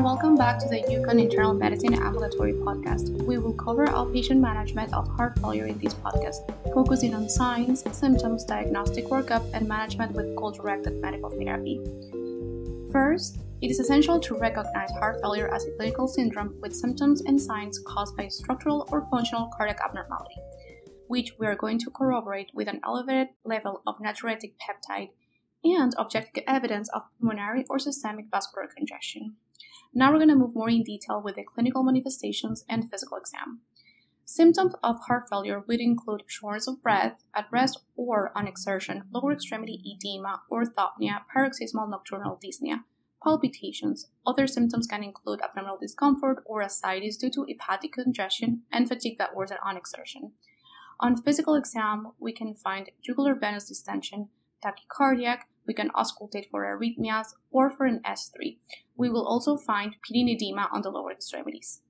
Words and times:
Everyone, 0.00 0.16
welcome 0.16 0.34
back 0.34 0.58
to 0.60 0.66
the 0.66 0.80
UConn 0.80 1.20
Internal 1.20 1.52
Medicine 1.52 1.92
Ambulatory 1.92 2.54
Podcast. 2.54 3.10
We 3.26 3.36
will 3.36 3.52
cover 3.52 3.86
outpatient 3.86 4.40
management 4.40 4.94
of 4.94 5.06
heart 5.08 5.38
failure 5.40 5.66
in 5.66 5.76
this 5.76 5.92
podcast, 5.92 6.40
focusing 6.72 7.14
on 7.14 7.28
signs, 7.28 7.84
symptoms, 7.94 8.44
diagnostic 8.44 9.04
workup, 9.08 9.44
and 9.52 9.68
management 9.68 10.12
with 10.12 10.34
goal 10.36 10.52
directed 10.52 10.94
medical 11.02 11.28
therapy. 11.28 11.82
First, 12.90 13.40
it 13.60 13.70
is 13.70 13.78
essential 13.78 14.18
to 14.20 14.38
recognize 14.38 14.90
heart 14.92 15.20
failure 15.20 15.54
as 15.54 15.66
a 15.66 15.70
clinical 15.72 16.08
syndrome 16.08 16.58
with 16.62 16.74
symptoms 16.74 17.20
and 17.20 17.38
signs 17.38 17.78
caused 17.86 18.16
by 18.16 18.28
structural 18.28 18.88
or 18.90 19.06
functional 19.10 19.50
cardiac 19.54 19.80
abnormality, 19.84 20.40
which 21.08 21.34
we 21.38 21.46
are 21.46 21.56
going 21.56 21.78
to 21.78 21.90
corroborate 21.90 22.50
with 22.54 22.68
an 22.68 22.80
elevated 22.86 23.28
level 23.44 23.82
of 23.86 23.98
natriuretic 23.98 24.54
peptide 24.64 25.10
and 25.62 25.92
objective 25.98 26.44
evidence 26.46 26.88
of 26.88 27.02
pulmonary 27.20 27.66
or 27.68 27.78
systemic 27.78 28.24
vascular 28.30 28.66
congestion. 28.66 29.36
Now 29.92 30.12
we're 30.12 30.18
going 30.18 30.28
to 30.28 30.36
move 30.36 30.54
more 30.54 30.70
in 30.70 30.84
detail 30.84 31.20
with 31.22 31.34
the 31.34 31.44
clinical 31.44 31.82
manifestations 31.82 32.64
and 32.68 32.88
physical 32.90 33.16
exam. 33.16 33.60
Symptoms 34.24 34.74
of 34.84 35.00
heart 35.08 35.24
failure 35.28 35.64
would 35.66 35.80
include 35.80 36.22
shortness 36.28 36.68
of 36.68 36.80
breath 36.80 37.24
at 37.34 37.48
rest 37.50 37.80
or 37.96 38.30
on 38.36 38.46
exertion, 38.46 39.02
lower 39.12 39.32
extremity 39.32 39.82
edema, 39.84 40.42
orthopnea, 40.52 41.22
paroxysmal 41.32 41.88
nocturnal 41.88 42.38
dyspnea, 42.40 42.84
palpitations. 43.20 44.06
Other 44.24 44.46
symptoms 44.46 44.86
can 44.86 45.02
include 45.02 45.40
abdominal 45.42 45.78
discomfort 45.80 46.44
or 46.46 46.62
ascites 46.62 47.16
due 47.16 47.30
to 47.30 47.44
hepatic 47.48 47.92
congestion 47.92 48.62
and 48.70 48.86
fatigue 48.86 49.18
that 49.18 49.34
worsen 49.34 49.58
on 49.64 49.76
exertion. 49.76 50.30
On 51.00 51.20
physical 51.20 51.56
exam, 51.56 52.12
we 52.20 52.32
can 52.32 52.54
find 52.54 52.90
jugular 53.02 53.34
venous 53.34 53.66
distension, 53.66 54.28
tachycardiac, 54.64 55.40
we 55.70 55.74
can 55.74 55.90
auscultate 55.90 56.50
for 56.50 56.64
arrhythmias 56.64 57.28
or 57.52 57.70
for 57.70 57.86
an 57.86 58.00
S3. 58.04 58.58
We 58.96 59.08
will 59.08 59.24
also 59.24 59.56
find 59.56 59.94
pitting 60.02 60.28
edema 60.28 60.68
on 60.72 60.82
the 60.82 60.90
lower 60.90 61.12
extremities. 61.12 61.80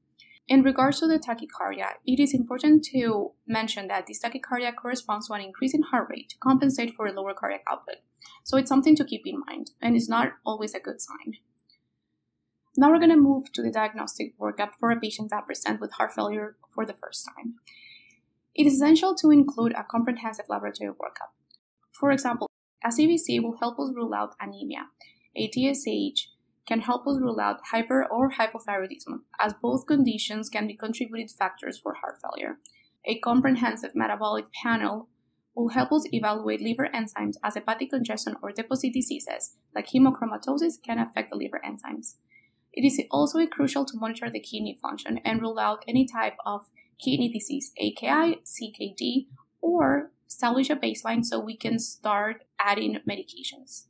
In 0.47 0.63
regards 0.63 1.01
to 1.01 1.07
the 1.07 1.19
tachycardia, 1.19 1.93
it 2.07 2.21
is 2.21 2.35
important 2.35 2.85
to 2.93 3.31
mention 3.47 3.89
that 3.89 4.07
this 4.07 4.21
tachycardia 4.23 4.77
corresponds 4.77 5.29
to 5.29 5.33
an 5.33 5.41
increase 5.41 5.73
in 5.73 5.81
heart 5.81 6.09
rate 6.11 6.29
to 6.29 6.37
compensate 6.43 6.93
for 6.95 7.07
a 7.07 7.13
lower 7.13 7.33
cardiac 7.33 7.63
output. 7.71 8.01
So 8.45 8.59
it's 8.59 8.69
something 8.69 8.97
to 8.97 9.05
keep 9.05 9.23
in 9.25 9.41
mind, 9.49 9.71
and 9.81 9.97
it's 9.97 10.11
not 10.11 10.33
always 10.45 10.75
a 10.75 10.81
good 10.81 11.01
sign. 11.01 11.39
Now 12.77 12.91
we're 12.91 12.99
going 12.99 13.17
to 13.17 13.17
move 13.17 13.51
to 13.55 13.63
the 13.63 13.73
diagnostic 13.73 14.39
workup 14.39 14.73
for 14.79 14.91
a 14.91 15.01
patient 15.01 15.31
that 15.31 15.47
presents 15.47 15.81
with 15.81 15.93
heart 15.93 16.13
failure 16.13 16.57
for 16.75 16.85
the 16.85 16.93
first 17.03 17.27
time. 17.27 17.55
It 18.55 18.67
is 18.67 18.75
essential 18.75 19.15
to 19.15 19.31
include 19.31 19.73
a 19.73 19.87
comprehensive 19.91 20.51
laboratory 20.51 20.91
workup. 20.91 21.33
For 21.93 22.11
example, 22.11 22.51
a 22.85 22.89
CBC 22.89 23.43
will 23.43 23.59
help 23.59 23.79
us 23.79 23.93
rule 23.95 24.15
out 24.15 24.35
anemia. 24.41 24.87
A 25.37 25.51
TSH 25.51 26.29
can 26.67 26.81
help 26.81 27.07
us 27.07 27.19
rule 27.21 27.41
out 27.41 27.61
hyper 27.71 28.07
or 28.11 28.31
hypothyroidism, 28.31 29.21
as 29.41 29.55
both 29.61 29.87
conditions 29.87 30.49
can 30.49 30.67
be 30.67 30.77
contributed 30.77 31.31
factors 31.31 31.79
for 31.79 31.95
heart 31.95 32.19
failure. 32.23 32.59
A 33.05 33.19
comprehensive 33.19 33.93
metabolic 33.95 34.47
panel 34.53 35.09
will 35.55 35.71
help 35.71 35.93
us 35.93 36.07
evaluate 36.13 36.61
liver 36.61 36.89
enzymes 36.95 37.35
as 37.43 37.55
hepatic 37.55 37.91
congestion 37.91 38.37
or 38.43 38.53
deposit 38.53 38.93
diseases 38.93 39.57
like 39.75 39.89
hemochromatosis 39.89 40.75
can 40.85 40.99
affect 40.99 41.31
the 41.31 41.37
liver 41.37 41.61
enzymes. 41.67 42.15
It 42.73 42.87
is 42.87 43.01
also 43.11 43.45
crucial 43.47 43.85
to 43.85 43.99
monitor 43.99 44.31
the 44.31 44.41
kidney 44.41 44.79
function 44.81 45.19
and 45.25 45.41
rule 45.41 45.59
out 45.59 45.85
any 45.89 46.07
type 46.07 46.37
of 46.47 46.67
kidney 47.03 47.33
disease, 47.33 47.73
AKI, 47.79 48.41
CKD, 48.45 49.27
or 49.61 50.13
establish 50.31 50.71
a 50.71 50.77
baseline 50.77 51.25
so 51.25 51.41
we 51.41 51.57
can 51.57 51.79
start 51.79 52.45
adding 52.59 52.99
medications. 53.09 53.87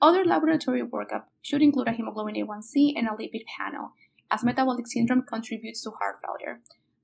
Other 0.00 0.24
laboratory 0.24 0.82
workup 0.82 1.24
should 1.42 1.62
include 1.62 1.88
a 1.88 1.92
hemoglobin 1.92 2.36
A1C 2.36 2.92
and 2.94 3.08
a 3.08 3.12
lipid 3.12 3.44
panel, 3.58 3.92
as 4.30 4.44
metabolic 4.44 4.86
syndrome 4.86 5.22
contributes 5.22 5.82
to 5.82 5.90
heart 5.98 6.16
failure. 6.24 6.60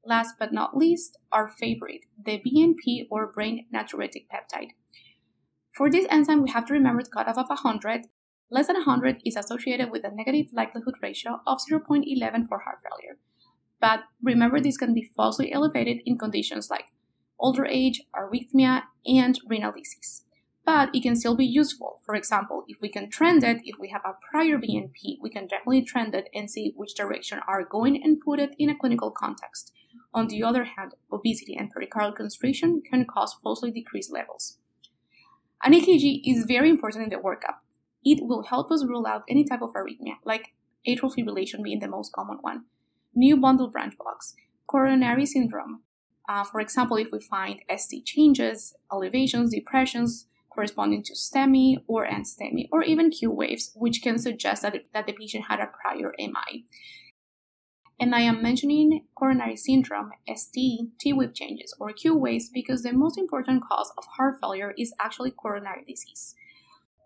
Last 0.06 0.34
but 0.38 0.52
not 0.52 0.76
least, 0.76 1.18
our 1.32 1.48
favorite, 1.48 2.02
the 2.22 2.40
BNP 2.44 3.06
or 3.10 3.32
brain 3.32 3.66
natriuretic 3.74 4.26
peptide. 4.32 4.72
For 5.74 5.90
this 5.90 6.06
enzyme, 6.10 6.42
we 6.42 6.50
have 6.50 6.66
to 6.66 6.74
remember 6.74 7.02
the 7.02 7.10
cutoff 7.10 7.38
of 7.38 7.48
100. 7.48 8.06
Less 8.50 8.66
than 8.68 8.76
100 8.76 9.22
is 9.24 9.34
associated 9.34 9.90
with 9.90 10.04
a 10.04 10.14
negative 10.14 10.52
likelihood 10.52 10.94
ratio 11.02 11.40
of 11.46 11.58
0.11 11.58 12.46
for 12.46 12.60
heart 12.60 12.78
failure. 12.84 13.18
But 13.80 14.00
remember, 14.22 14.60
this 14.60 14.76
can 14.76 14.94
be 14.94 15.10
falsely 15.16 15.52
elevated 15.52 15.98
in 16.06 16.18
conditions 16.18 16.70
like 16.70 16.86
older 17.38 17.66
age, 17.66 18.02
arrhythmia, 18.14 18.82
and 19.06 19.38
renal 19.48 19.72
disease. 19.72 20.24
But 20.64 20.94
it 20.94 21.02
can 21.02 21.14
still 21.14 21.36
be 21.36 21.44
useful. 21.44 22.00
For 22.06 22.14
example, 22.14 22.64
if 22.68 22.78
we 22.80 22.88
can 22.88 23.10
trend 23.10 23.44
it, 23.44 23.58
if 23.64 23.76
we 23.78 23.90
have 23.90 24.00
a 24.04 24.16
prior 24.30 24.56
BNP, 24.56 25.18
we 25.20 25.28
can 25.28 25.46
definitely 25.46 25.82
trend 25.82 26.14
it 26.14 26.28
and 26.34 26.50
see 26.50 26.72
which 26.74 26.94
direction 26.94 27.40
are 27.46 27.64
going 27.64 28.02
and 28.02 28.20
put 28.20 28.40
it 28.40 28.54
in 28.58 28.70
a 28.70 28.78
clinical 28.78 29.10
context. 29.10 29.72
On 30.14 30.28
the 30.28 30.42
other 30.42 30.64
hand, 30.64 30.92
obesity 31.12 31.54
and 31.54 31.70
pericardial 31.74 32.16
constriction 32.16 32.82
can 32.88 33.04
cause 33.04 33.36
falsely 33.42 33.70
decreased 33.70 34.12
levels. 34.12 34.58
An 35.62 35.72
EKG 35.72 36.22
is 36.24 36.44
very 36.46 36.70
important 36.70 37.04
in 37.04 37.10
the 37.10 37.16
workup. 37.16 37.56
It 38.04 38.20
will 38.22 38.44
help 38.44 38.70
us 38.70 38.84
rule 38.84 39.06
out 39.06 39.24
any 39.28 39.44
type 39.44 39.62
of 39.62 39.72
arrhythmia, 39.72 40.16
like 40.24 40.54
atrial 40.86 41.14
fibrillation 41.14 41.62
being 41.62 41.80
the 41.80 41.88
most 41.88 42.12
common 42.12 42.38
one, 42.42 42.64
new 43.14 43.36
bundle 43.36 43.68
branch 43.68 43.96
blocks, 43.98 44.34
coronary 44.66 45.26
syndrome, 45.26 45.82
uh, 46.28 46.44
for 46.44 46.60
example, 46.60 46.96
if 46.96 47.08
we 47.12 47.20
find 47.20 47.60
ST 47.74 48.04
changes, 48.06 48.74
elevations, 48.92 49.52
depressions 49.52 50.26
corresponding 50.48 51.02
to 51.02 51.12
STEMI 51.14 51.78
or 51.86 52.06
NSTEMI, 52.06 52.68
or 52.70 52.82
even 52.82 53.10
Q 53.10 53.30
waves, 53.30 53.72
which 53.74 54.00
can 54.02 54.18
suggest 54.18 54.62
that, 54.62 54.74
that 54.92 55.06
the 55.06 55.12
patient 55.12 55.46
had 55.48 55.60
a 55.60 55.66
prior 55.66 56.14
MI. 56.18 56.64
And 57.98 58.14
I 58.14 58.20
am 58.20 58.42
mentioning 58.42 59.04
coronary 59.14 59.56
syndrome, 59.56 60.10
ST, 60.34 60.98
T 60.98 61.12
wave 61.12 61.34
changes, 61.34 61.74
or 61.78 61.92
Q 61.92 62.16
waves 62.16 62.50
because 62.52 62.82
the 62.82 62.92
most 62.92 63.18
important 63.18 63.62
cause 63.68 63.92
of 63.98 64.04
heart 64.16 64.36
failure 64.40 64.74
is 64.78 64.94
actually 65.00 65.30
coronary 65.30 65.84
disease. 65.86 66.34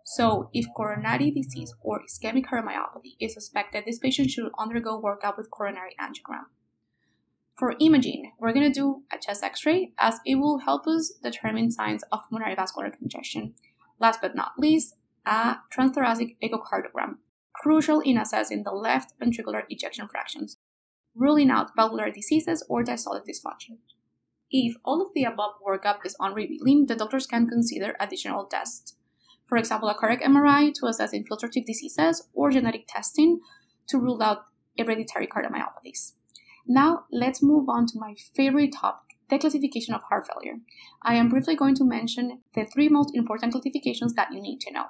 So, 0.04 0.48
if 0.54 0.66
coronary 0.74 1.30
disease 1.30 1.74
or 1.82 2.00
ischemic 2.00 2.46
cardiomyopathy 2.46 3.16
is 3.20 3.34
suspected, 3.34 3.84
this 3.84 3.98
patient 3.98 4.30
should 4.30 4.50
undergo 4.58 5.00
workup 5.00 5.36
with 5.36 5.50
coronary 5.50 5.94
angiogram. 6.00 6.46
For 7.58 7.74
imaging, 7.80 8.30
we're 8.38 8.52
going 8.52 8.72
to 8.72 8.80
do 8.80 9.02
a 9.12 9.18
chest 9.18 9.42
x-ray 9.42 9.92
as 9.98 10.20
it 10.24 10.36
will 10.36 10.60
help 10.60 10.86
us 10.86 11.12
determine 11.20 11.72
signs 11.72 12.04
of 12.12 12.20
pulmonary 12.30 12.54
vascular 12.54 12.88
congestion. 12.88 13.54
Last 13.98 14.20
but 14.20 14.36
not 14.36 14.52
least, 14.58 14.94
a 15.26 15.56
transthoracic 15.76 16.36
echocardiogram, 16.40 17.16
crucial 17.52 17.98
in 17.98 18.16
assessing 18.16 18.62
the 18.62 18.70
left 18.70 19.12
ventricular 19.20 19.64
ejection 19.68 20.06
fractions, 20.06 20.58
ruling 21.16 21.50
out 21.50 21.74
valvular 21.74 22.12
diseases 22.12 22.64
or 22.68 22.84
diastolic 22.84 23.22
dysfunction. 23.28 23.78
If 24.52 24.76
all 24.84 25.02
of 25.02 25.08
the 25.16 25.24
above 25.24 25.54
workup 25.66 26.06
is 26.06 26.16
unrevealing, 26.20 26.86
the 26.86 26.94
doctors 26.94 27.26
can 27.26 27.48
consider 27.48 27.96
additional 27.98 28.46
tests. 28.46 28.94
For 29.48 29.58
example, 29.58 29.88
a 29.88 29.96
cardiac 29.96 30.22
MRI 30.22 30.72
to 30.74 30.86
assess 30.86 31.12
infiltrative 31.12 31.66
diseases 31.66 32.28
or 32.32 32.52
genetic 32.52 32.84
testing 32.86 33.40
to 33.88 33.98
rule 33.98 34.22
out 34.22 34.44
hereditary 34.78 35.26
cardiomyopathies. 35.26 36.12
Now, 36.70 37.06
let's 37.10 37.42
move 37.42 37.66
on 37.70 37.86
to 37.86 37.98
my 37.98 38.14
favorite 38.36 38.74
topic, 38.78 39.16
the 39.30 39.38
classification 39.38 39.94
of 39.94 40.02
heart 40.02 40.28
failure. 40.30 40.58
I 41.00 41.14
am 41.14 41.30
briefly 41.30 41.56
going 41.56 41.74
to 41.76 41.84
mention 41.84 42.42
the 42.54 42.66
three 42.66 42.90
most 42.90 43.14
important 43.14 43.52
classifications 43.52 44.12
that 44.14 44.28
you 44.32 44.42
need 44.42 44.60
to 44.60 44.72
know. 44.72 44.84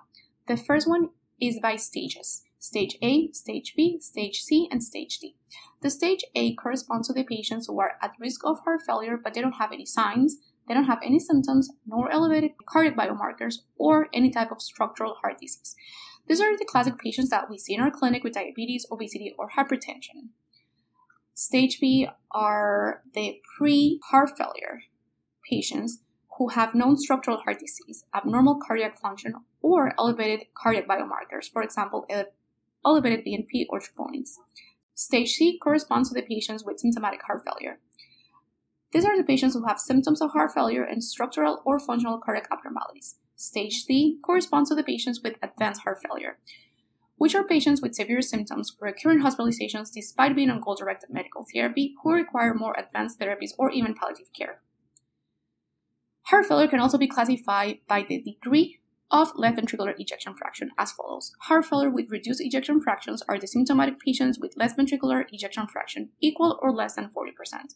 The 0.49 0.56
first 0.56 0.88
one 0.88 1.11
is 1.41 1.61
by 1.62 1.76
stages 1.76 2.43
stage 2.58 2.99
A, 3.00 3.31
stage 3.31 3.75
B, 3.76 4.00
stage 4.00 4.43
C, 4.43 4.69
and 4.73 4.82
stage 4.82 5.20
D. 5.20 5.37
The 5.81 5.91
stage 5.91 6.25
A 6.35 6.56
corresponds 6.56 7.06
to 7.06 7.14
the 7.14 7.23
patients 7.23 7.69
who 7.69 7.79
are 7.79 7.93
at 8.02 8.17
risk 8.19 8.41
of 8.44 8.58
heart 8.64 8.81
failure 8.85 9.17
but 9.17 9.35
they 9.35 9.41
don't 9.41 9.52
have 9.52 9.70
any 9.70 9.87
signs, 9.87 10.38
they 10.67 10.75
don't 10.75 10.85
have 10.85 10.99
any 11.05 11.20
symptoms, 11.20 11.70
nor 11.87 12.11
elevated 12.11 12.52
cardiac 12.67 12.97
biomarkers, 12.97 13.58
or 13.76 14.08
any 14.12 14.31
type 14.31 14.50
of 14.50 14.61
structural 14.61 15.14
heart 15.23 15.38
disease. 15.41 15.76
These 16.26 16.41
are 16.41 16.58
the 16.58 16.64
classic 16.64 16.99
patients 16.99 17.31
that 17.31 17.49
we 17.49 17.56
see 17.56 17.75
in 17.75 17.81
our 17.81 17.93
clinic 17.93 18.25
with 18.25 18.35
diabetes, 18.35 18.85
obesity, 18.91 19.32
or 19.38 19.50
hypertension. 19.56 20.31
Stage 21.38 21.79
B 21.79 22.08
are 22.32 23.05
the 23.14 23.40
pre 23.56 24.00
heart 24.11 24.37
failure 24.37 24.81
patients 25.49 26.00
who 26.37 26.49
have 26.49 26.75
known 26.75 26.96
structural 26.96 27.37
heart 27.37 27.61
disease, 27.61 28.05
abnormal 28.12 28.58
cardiac 28.61 28.99
function, 28.99 29.35
or 29.62 29.94
elevated 30.00 30.49
cardiac 30.55 30.88
biomarkers, 30.88 31.49
for 31.49 31.62
example, 31.62 32.08
elevated 32.85 33.25
BNP 33.25 33.67
or 33.70 33.79
troponins. 33.79 34.31
Stage 34.94 35.35
C 35.35 35.56
corresponds 35.62 36.08
to 36.08 36.14
the 36.17 36.26
patients 36.26 36.64
with 36.64 36.81
symptomatic 36.81 37.23
heart 37.23 37.44
failure. 37.44 37.79
These 38.90 39.05
are 39.05 39.17
the 39.17 39.23
patients 39.23 39.55
who 39.55 39.64
have 39.64 39.79
symptoms 39.79 40.20
of 40.20 40.32
heart 40.32 40.50
failure 40.52 40.82
and 40.82 41.05
structural 41.05 41.62
or 41.64 41.79
functional 41.79 42.19
cardiac 42.19 42.49
abnormalities. 42.50 43.14
Stage 43.37 43.85
D 43.85 44.19
corresponds 44.25 44.70
to 44.70 44.75
the 44.75 44.82
patients 44.82 45.20
with 45.23 45.38
advanced 45.40 45.82
heart 45.82 45.99
failure 46.05 46.38
which 47.19 47.35
are 47.35 47.44
patients 47.44 47.82
with 47.82 47.94
severe 47.94 48.23
symptoms, 48.23 48.76
recurrent 48.81 49.23
hospitalizations 49.23 49.93
despite 49.93 50.35
being 50.35 50.50
on 50.50 50.61
goal 50.61 50.75
directed 50.75 51.11
medical 51.11 51.44
therapy, 51.53 51.94
who 52.03 52.12
require 52.12 52.55
more 52.55 52.75
advanced 52.79 53.20
therapies 53.20 53.50
or 53.59 53.70
even 53.70 53.94
palliative 53.94 54.32
care. 54.32 54.61
Heart 56.26 56.47
failure 56.47 56.69
can 56.69 56.81
also 56.81 56.99
be 56.99 57.09
classified 57.09 57.79
by 57.88 58.05
the 58.09 58.20
degree 58.20 58.81
of 59.11 59.32
left 59.37 59.59
ventricular 59.59 59.94
ejection 59.99 60.35
fraction 60.35 60.70
as 60.79 60.93
follows. 60.93 61.32
Heart 61.43 61.65
failure 61.67 61.91
with 61.91 62.11
reduced 62.11 62.43
ejection 62.43 62.81
fractions 62.81 63.23
are 63.29 63.38
the 63.38 63.47
symptomatic 63.47 63.99
patients 63.99 64.38
with 64.38 64.56
left 64.56 64.79
ventricular 64.79 65.25
ejection 65.32 65.67
fraction 65.67 66.11
equal 66.21 66.59
or 66.62 66.71
less 66.73 66.94
than 66.94 67.09
40%. 67.09 67.75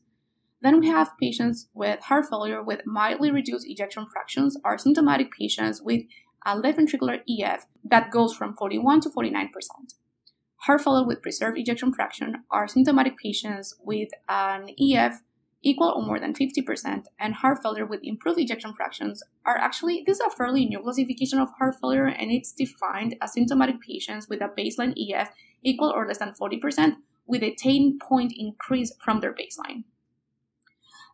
Then 0.60 0.78
we 0.78 0.88
have 0.88 1.18
patients 1.18 1.68
with 1.74 2.00
heart 2.04 2.26
failure 2.30 2.62
with 2.62 2.86
mildly 2.86 3.32
reduced 3.32 3.68
ejection 3.68 4.06
fractions 4.12 4.56
are 4.64 4.78
symptomatic 4.78 5.32
patients 5.32 5.82
with 5.82 6.02
a 6.44 6.58
left 6.58 6.78
ventricular 6.78 7.20
EF 7.28 7.66
that 7.84 8.10
goes 8.10 8.34
from 8.34 8.54
41 8.54 9.00
to 9.02 9.10
49%. 9.10 9.48
Heart 10.62 10.80
failure 10.80 11.06
with 11.06 11.22
preserved 11.22 11.58
ejection 11.58 11.92
fraction 11.92 12.44
are 12.50 12.68
symptomatic 12.68 13.18
patients 13.18 13.74
with 13.80 14.08
an 14.28 14.68
EF 14.80 15.20
equal 15.62 15.92
or 15.94 16.04
more 16.04 16.18
than 16.18 16.34
50%, 16.34 17.04
and 17.18 17.34
heart 17.34 17.58
failure 17.62 17.86
with 17.86 18.00
improved 18.02 18.40
ejection 18.40 18.74
fractions 18.74 19.22
are 19.44 19.56
actually, 19.56 20.02
this 20.06 20.18
is 20.18 20.26
a 20.26 20.30
fairly 20.30 20.66
new 20.66 20.80
classification 20.80 21.38
of 21.38 21.48
heart 21.58 21.76
failure, 21.80 22.06
and 22.06 22.30
it's 22.30 22.52
defined 22.52 23.16
as 23.20 23.32
symptomatic 23.32 23.80
patients 23.80 24.28
with 24.28 24.40
a 24.40 24.48
baseline 24.48 24.94
EF 24.96 25.30
equal 25.62 25.92
or 25.94 26.06
less 26.06 26.18
than 26.18 26.32
40%, 26.32 26.96
with 27.26 27.42
a 27.42 27.54
10 27.54 27.98
point 28.00 28.32
increase 28.36 28.92
from 29.02 29.20
their 29.20 29.32
baseline. 29.32 29.84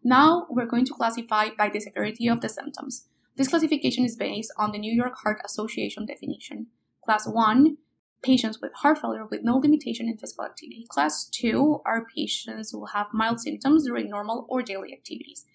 Now 0.03 0.47
we're 0.49 0.67
going 0.67 0.87
to 0.87 0.95
classify 0.95 1.49
by 1.57 1.69
the 1.69 1.81
severity 1.81 2.29
of 2.29 2.41
the 2.41 2.49
symptoms. 2.49 3.07
This 3.39 3.47
classification 3.47 4.05
is 4.05 4.17
based 4.17 4.53
on 4.59 4.73
the 4.73 4.81
New 4.81 4.93
York 4.93 5.15
Heart 5.23 5.43
Association 5.45 6.05
definition. 6.07 6.67
Class 7.05 7.25
1 7.25 7.77
patients 8.21 8.59
with 8.61 8.73
heart 8.75 8.99
failure 8.99 9.25
with 9.25 9.45
no 9.45 9.59
limitation 9.59 10.09
in 10.09 10.19
physical 10.19 10.45
activity. 10.45 10.87
Class 10.89 11.29
2 11.31 11.83
are 11.87 12.05
patients 12.05 12.73
who 12.73 12.87
have 12.87 13.07
mild 13.13 13.39
symptoms 13.39 13.87
during 13.87 14.11
normal 14.11 14.45
or 14.49 14.61
daily 14.61 14.93
activities. 14.93 15.47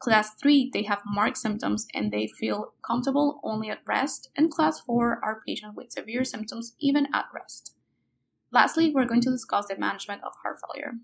Class 0.00 0.34
3, 0.42 0.70
they 0.72 0.82
have 0.82 1.02
marked 1.06 1.38
symptoms 1.38 1.86
and 1.94 2.10
they 2.10 2.26
feel 2.26 2.72
comfortable 2.84 3.40
only 3.44 3.70
at 3.70 3.82
rest. 3.86 4.28
And 4.36 4.50
class 4.50 4.80
4 4.80 5.20
are 5.22 5.42
patients 5.46 5.76
with 5.76 5.92
severe 5.92 6.24
symptoms 6.24 6.74
even 6.80 7.06
at 7.14 7.26
rest. 7.32 7.76
Lastly, 8.50 8.90
we're 8.92 9.04
going 9.04 9.20
to 9.20 9.30
discuss 9.30 9.68
the 9.68 9.78
management 9.78 10.24
of 10.24 10.32
heart 10.42 10.58
failure. 10.66 10.94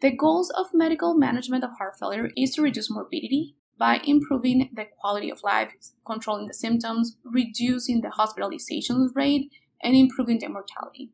The 0.00 0.10
goals 0.10 0.50
of 0.50 0.74
medical 0.74 1.14
management 1.14 1.62
of 1.62 1.78
heart 1.78 1.96
failure 2.00 2.32
is 2.36 2.50
to 2.54 2.62
reduce 2.62 2.90
morbidity 2.90 3.54
by 3.78 4.00
improving 4.04 4.70
the 4.74 4.86
quality 4.98 5.30
of 5.30 5.42
life, 5.42 5.72
controlling 6.04 6.48
the 6.48 6.54
symptoms, 6.54 7.16
reducing 7.24 8.00
the 8.00 8.10
hospitalization 8.10 9.10
rate, 9.14 9.52
and 9.82 9.94
improving 9.94 10.38
the 10.40 10.48
mortality. 10.48 11.10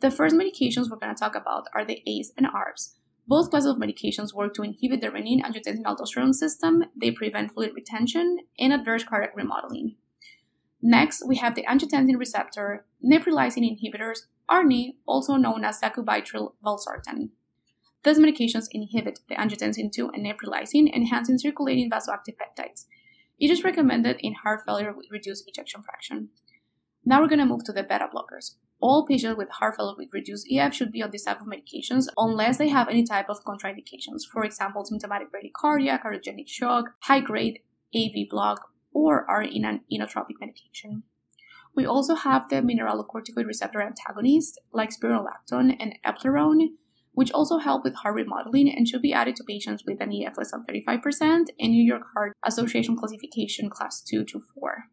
The 0.00 0.10
first 0.10 0.36
medications 0.36 0.90
we're 0.90 0.98
going 0.98 1.14
to 1.14 1.18
talk 1.18 1.34
about 1.34 1.66
are 1.74 1.84
the 1.84 2.02
ACE 2.06 2.32
and 2.36 2.46
ARBs. 2.46 2.94
Both 3.26 3.50
classes 3.50 3.70
of 3.70 3.78
medications 3.78 4.34
work 4.34 4.54
to 4.54 4.62
inhibit 4.62 5.00
the 5.00 5.08
renin 5.08 5.42
angiotensin 5.42 5.82
aldosterone 5.82 6.34
system, 6.34 6.84
they 6.94 7.10
prevent 7.10 7.54
fluid 7.54 7.72
retention, 7.74 8.40
and 8.58 8.72
adverse 8.72 9.02
cardiac 9.02 9.34
remodeling. 9.34 9.96
Next, 10.82 11.26
we 11.26 11.36
have 11.36 11.54
the 11.54 11.64
angiotensin 11.64 12.18
receptor 12.18 12.84
neprilysin 13.02 13.64
inhibitors, 13.64 14.26
ARNI, 14.48 14.98
also 15.06 15.36
known 15.36 15.64
as 15.64 15.80
sacubitril 15.80 16.52
valsartan. 16.62 17.30
These 18.04 18.18
medications 18.18 18.68
inhibit 18.70 19.20
the 19.28 19.34
angiotensin 19.34 19.90
2 19.90 20.10
and 20.10 20.26
neprilysin, 20.26 20.94
enhancing 20.94 21.38
circulating 21.38 21.90
vasoactive 21.90 22.36
peptides. 22.36 22.84
It 23.40 23.50
is 23.50 23.64
recommended 23.64 24.18
in 24.20 24.34
heart 24.34 24.60
failure 24.66 24.92
with 24.92 25.10
reduced 25.10 25.48
ejection 25.48 25.82
fraction. 25.82 26.28
Now 27.04 27.20
we're 27.20 27.28
going 27.28 27.38
to 27.38 27.46
move 27.46 27.64
to 27.64 27.72
the 27.72 27.82
beta 27.82 28.08
blockers. 28.14 28.56
All 28.78 29.06
patients 29.06 29.38
with 29.38 29.48
heart 29.48 29.76
failure 29.76 29.94
with 29.96 30.10
reduced 30.12 30.46
EF 30.50 30.74
should 30.74 30.92
be 30.92 31.02
on 31.02 31.10
this 31.12 31.24
type 31.24 31.40
of 31.40 31.46
medications 31.46 32.06
unless 32.18 32.58
they 32.58 32.68
have 32.68 32.88
any 32.88 33.04
type 33.04 33.30
of 33.30 33.42
contraindications. 33.42 34.22
For 34.30 34.44
example, 34.44 34.84
symptomatic 34.84 35.28
bradycardia, 35.32 36.02
cardiogenic 36.02 36.48
shock, 36.48 36.90
high 37.04 37.20
grade 37.20 37.60
AV 37.96 38.28
block, 38.28 38.68
or 38.92 39.28
are 39.30 39.42
in 39.42 39.64
an 39.64 39.80
inotropic 39.90 40.36
medication. 40.40 41.04
We 41.74 41.86
also 41.86 42.14
have 42.14 42.50
the 42.50 42.56
mineralocorticoid 42.56 43.46
receptor 43.46 43.80
antagonists 43.80 44.58
like 44.72 44.90
spironolactone 44.90 45.76
and 45.80 45.94
eplerenone, 46.06 46.68
which 47.14 47.30
also 47.32 47.58
help 47.58 47.84
with 47.84 47.94
heart 47.94 48.14
remodeling 48.14 48.68
and 48.68 48.86
should 48.86 49.02
be 49.02 49.12
added 49.12 49.36
to 49.36 49.44
patients 49.44 49.84
with 49.86 50.00
an 50.00 50.12
EF 50.12 50.36
less 50.36 50.50
than 50.50 50.64
35% 50.68 51.46
and 51.58 51.72
New 51.72 51.82
York 51.82 52.02
Heart 52.14 52.36
Association 52.44 52.96
classification 52.96 53.70
class 53.70 54.00
2 54.02 54.24
to 54.24 54.40
4. 54.40 54.84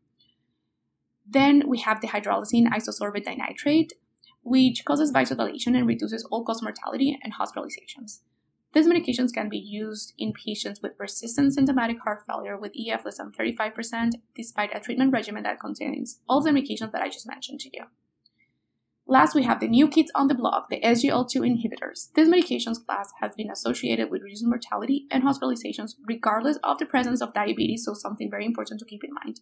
Then 1.27 1.63
we 1.67 1.79
have 1.79 2.01
the 2.01 2.07
hydralazine 2.07 2.67
isosorbide 2.67 3.23
dinitrate, 3.23 3.93
which 4.43 4.83
causes 4.85 5.11
vasodilation 5.11 5.77
and 5.77 5.87
reduces 5.87 6.23
all 6.25 6.43
cause 6.43 6.61
mortality 6.61 7.17
and 7.23 7.33
hospitalizations. 7.33 8.19
These 8.73 8.87
medications 8.87 9.33
can 9.33 9.49
be 9.49 9.57
used 9.57 10.13
in 10.17 10.31
patients 10.31 10.81
with 10.81 10.97
persistent 10.97 11.53
symptomatic 11.53 11.99
heart 12.01 12.23
failure 12.25 12.57
with 12.57 12.71
EF 12.77 13.03
less 13.03 13.17
than 13.17 13.31
35%, 13.31 14.13
despite 14.33 14.75
a 14.75 14.79
treatment 14.79 15.11
regimen 15.11 15.43
that 15.43 15.59
contains 15.59 16.19
all 16.29 16.41
the 16.41 16.51
medications 16.51 16.91
that 16.93 17.01
I 17.01 17.09
just 17.09 17.27
mentioned 17.27 17.59
to 17.61 17.69
you. 17.73 17.85
Last, 19.11 19.35
we 19.35 19.43
have 19.43 19.59
the 19.59 19.67
new 19.67 19.89
kids 19.89 20.09
on 20.15 20.29
the 20.29 20.33
block, 20.33 20.69
the 20.69 20.79
SGLT2 20.79 21.41
inhibitors. 21.41 22.13
This 22.15 22.29
medications 22.29 22.85
class 22.85 23.11
has 23.19 23.35
been 23.35 23.51
associated 23.51 24.09
with 24.09 24.21
reduced 24.21 24.45
mortality 24.45 25.05
and 25.11 25.21
hospitalizations 25.21 25.95
regardless 26.07 26.57
of 26.63 26.77
the 26.77 26.85
presence 26.85 27.21
of 27.21 27.33
diabetes, 27.33 27.83
so 27.83 27.93
something 27.93 28.31
very 28.31 28.45
important 28.45 28.79
to 28.79 28.85
keep 28.85 29.03
in 29.03 29.09
mind. 29.21 29.41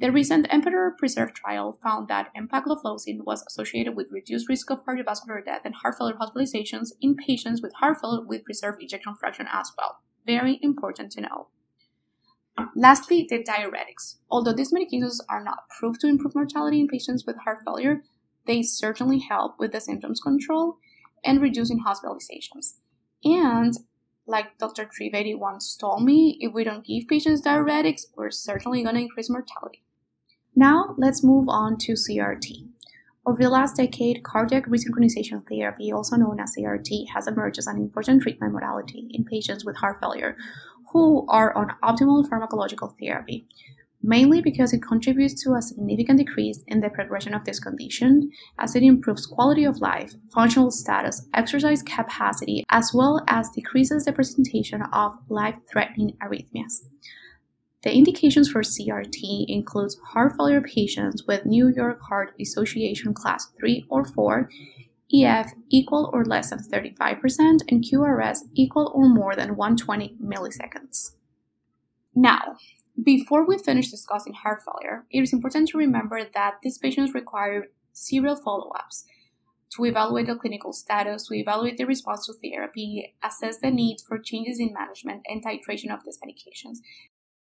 The 0.00 0.10
recent 0.10 0.48
Emperor 0.50 0.96
Preserve 0.98 1.32
trial 1.32 1.78
found 1.80 2.08
that 2.08 2.32
empagliflozin 2.36 3.24
was 3.24 3.44
associated 3.46 3.94
with 3.94 4.08
reduced 4.10 4.48
risk 4.48 4.68
of 4.72 4.84
cardiovascular 4.84 5.44
death 5.44 5.62
and 5.64 5.76
heart 5.76 5.94
failure 5.96 6.16
hospitalizations 6.20 6.88
in 7.00 7.14
patients 7.14 7.62
with 7.62 7.72
heart 7.74 7.98
failure 8.00 8.26
with 8.26 8.44
preserved 8.44 8.82
ejection 8.82 9.14
fraction 9.14 9.46
as 9.52 9.70
well. 9.78 9.98
Very 10.26 10.58
important 10.60 11.12
to 11.12 11.20
know. 11.20 11.50
Lastly, 12.74 13.28
the 13.30 13.44
diuretics. 13.44 14.16
Although 14.28 14.54
these 14.54 14.72
medications 14.72 15.18
are 15.28 15.44
not 15.44 15.68
proved 15.78 16.00
to 16.00 16.08
improve 16.08 16.34
mortality 16.34 16.80
in 16.80 16.88
patients 16.88 17.24
with 17.24 17.36
heart 17.44 17.58
failure, 17.64 18.02
they 18.46 18.62
certainly 18.62 19.18
help 19.18 19.58
with 19.58 19.72
the 19.72 19.80
symptoms 19.80 20.20
control 20.20 20.78
and 21.24 21.40
reducing 21.40 21.84
hospitalizations. 21.84 22.74
And 23.24 23.74
like 24.26 24.58
Dr. 24.58 24.86
Trivedi 24.86 25.38
once 25.38 25.76
told 25.76 26.02
me, 26.02 26.36
if 26.40 26.52
we 26.52 26.64
don't 26.64 26.84
give 26.84 27.08
patients 27.08 27.42
diuretics, 27.42 28.06
we're 28.16 28.30
certainly 28.30 28.82
going 28.82 28.96
to 28.96 29.02
increase 29.02 29.30
mortality. 29.30 29.84
Now, 30.54 30.94
let's 30.96 31.22
move 31.22 31.48
on 31.48 31.78
to 31.78 31.92
CRT. 31.92 32.68
Over 33.26 33.42
the 33.42 33.50
last 33.50 33.76
decade, 33.76 34.22
cardiac 34.22 34.66
resynchronization 34.66 35.42
therapy, 35.48 35.92
also 35.92 36.16
known 36.16 36.38
as 36.40 36.54
CRT, 36.56 37.08
has 37.12 37.26
emerged 37.26 37.58
as 37.58 37.66
an 37.66 37.76
important 37.76 38.22
treatment 38.22 38.52
modality 38.52 39.08
in 39.10 39.24
patients 39.24 39.64
with 39.64 39.76
heart 39.76 39.98
failure 40.00 40.36
who 40.92 41.26
are 41.28 41.52
on 41.56 41.72
optimal 41.82 42.28
pharmacological 42.28 42.94
therapy, 43.00 43.48
mainly 44.06 44.40
because 44.40 44.72
it 44.72 44.82
contributes 44.82 45.42
to 45.42 45.54
a 45.54 45.60
significant 45.60 46.18
decrease 46.18 46.62
in 46.68 46.80
the 46.80 46.88
progression 46.88 47.34
of 47.34 47.44
this 47.44 47.58
condition, 47.58 48.30
as 48.58 48.76
it 48.76 48.82
improves 48.84 49.26
quality 49.26 49.64
of 49.64 49.78
life, 49.78 50.14
functional 50.32 50.70
status, 50.70 51.26
exercise 51.34 51.82
capacity, 51.82 52.64
as 52.70 52.92
well 52.94 53.24
as 53.26 53.50
decreases 53.50 54.04
the 54.04 54.12
presentation 54.12 54.82
of 54.92 55.12
life 55.28 55.56
threatening 55.70 56.16
arrhythmias. 56.22 56.84
The 57.82 57.92
indications 57.92 58.48
for 58.48 58.62
CRT 58.62 59.46
includes 59.48 59.98
heart 60.12 60.34
failure 60.36 60.60
patients 60.60 61.24
with 61.26 61.44
New 61.44 61.68
York 61.68 62.00
Heart 62.08 62.34
Association 62.40 63.12
class 63.12 63.48
3 63.58 63.86
or 63.88 64.04
4, 64.04 64.48
EF 65.12 65.52
equal 65.68 66.10
or 66.12 66.24
less 66.24 66.50
than 66.50 66.60
35%, 66.60 67.60
and 67.68 67.84
QRS 67.84 68.38
equal 68.54 68.92
or 68.94 69.08
more 69.08 69.34
than 69.34 69.56
120 69.56 70.16
milliseconds. 70.22 71.12
Now, 72.14 72.56
before 73.02 73.46
we 73.46 73.58
finish 73.58 73.90
discussing 73.90 74.34
heart 74.34 74.62
failure, 74.62 75.04
it 75.10 75.22
is 75.22 75.32
important 75.32 75.68
to 75.68 75.78
remember 75.78 76.20
that 76.34 76.54
these 76.62 76.78
patients 76.78 77.14
require 77.14 77.66
serial 77.92 78.36
follow 78.36 78.70
ups 78.70 79.04
to 79.74 79.84
evaluate 79.84 80.26
the 80.26 80.34
clinical 80.34 80.72
status, 80.72 81.26
to 81.26 81.34
evaluate 81.34 81.76
the 81.76 81.84
response 81.84 82.26
to 82.26 82.32
therapy, 82.32 83.14
assess 83.22 83.58
the 83.58 83.70
need 83.70 83.98
for 84.06 84.18
changes 84.18 84.58
in 84.58 84.72
management 84.72 85.22
and 85.26 85.44
titration 85.44 85.92
of 85.92 86.04
these 86.04 86.18
medications, 86.18 86.78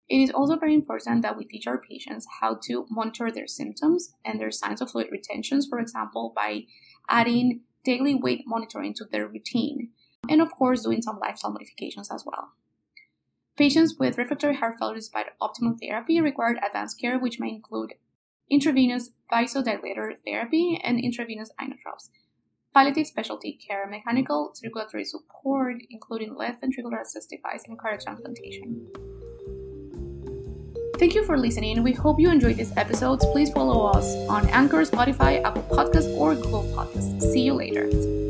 it 0.09 0.17
is 0.17 0.31
also 0.31 0.57
very 0.57 0.75
important 0.75 1.23
that 1.23 1.37
we 1.37 1.45
teach 1.45 1.67
our 1.67 1.81
patients 1.81 2.27
how 2.41 2.59
to 2.65 2.87
monitor 2.91 3.31
their 3.31 3.47
symptoms 3.47 4.15
and 4.25 4.39
their 4.39 4.51
signs 4.51 4.83
of 4.83 4.91
fluid 4.91 5.09
retentions, 5.11 5.67
for 5.67 5.79
example, 5.79 6.33
by 6.37 6.65
adding 7.09 7.61
daily 7.85 8.15
weight 8.15 8.43
monitoring 8.47 8.95
to 8.95 9.05
their 9.05 9.27
routine, 9.27 9.91
and 10.29 10.43
of 10.43 10.51
course, 10.53 10.83
doing 10.83 11.03
some 11.03 11.19
lifestyle 11.21 11.53
modifications 11.53 12.11
as 12.11 12.25
well. 12.27 12.53
Patients 13.57 13.95
with 13.99 14.19
refractory 14.19 14.57
heart 14.57 14.75
failure 14.81 14.97
despite 14.97 15.27
optimal 15.41 15.79
therapy 15.81 16.21
require 16.21 16.57
advanced 16.65 17.01
care, 17.01 17.19
which 17.19 17.39
may 17.39 17.51
include 17.51 17.95
intravenous 18.51 19.11
vasodilator 19.33 20.15
therapy 20.27 20.81
and 20.83 20.99
intravenous 20.99 21.51
inotropes, 21.61 22.09
palliative 22.75 23.07
specialty 23.07 23.53
care, 23.53 23.87
mechanical 23.89 24.51
circulatory 24.55 25.05
support, 25.05 25.77
including 25.89 26.35
left 26.35 26.63
ventricular 26.63 27.01
assist 27.01 27.31
device, 27.31 27.63
and 27.69 27.79
cardiac 27.79 28.01
transplantation. 28.05 28.89
Thank 30.99 31.15
you 31.15 31.25
for 31.25 31.39
listening. 31.39 31.83
We 31.85 31.93
hope 31.93 32.19
you 32.19 32.31
enjoyed 32.31 32.57
these 32.57 32.77
episodes. 32.77 33.25
Please 33.27 33.51
follow 33.51 33.87
us 33.87 34.17
on 34.29 34.49
Anchor, 34.49 34.83
Spotify, 34.83 35.43
Apple 35.45 35.63
Podcasts, 35.71 36.13
or 36.17 36.35
Google 36.35 36.65
Podcasts. 36.75 37.21
See 37.21 37.43
you 37.43 37.55
later. 37.55 38.24